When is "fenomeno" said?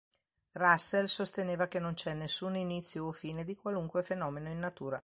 4.01-4.47